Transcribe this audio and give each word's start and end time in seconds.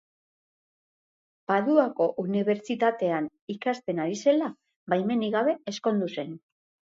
Paduako 1.51 2.07
Unibertsitatean 2.23 3.27
ikasten 3.57 4.01
ari 4.07 4.17
zela, 4.27 4.49
baimenik 4.95 5.37
gabe 5.37 5.55
ezkondu 5.75 6.11
zen. 6.17 6.35